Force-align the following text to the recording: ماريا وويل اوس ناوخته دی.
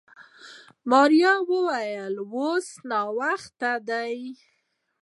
ماريا 0.89 1.33
وويل 1.49 2.15
اوس 2.31 2.67
ناوخته 2.89 3.71
دی. 3.87 4.13